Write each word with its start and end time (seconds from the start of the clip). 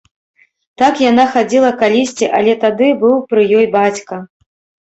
Так 0.81 1.01
яна 1.09 1.25
хадзіла 1.35 1.69
калісьці, 1.81 2.31
але 2.39 2.57
тады 2.65 2.87
быў 3.05 3.15
пры 3.35 3.47
ёй 3.61 3.65
бацька. 3.77 4.15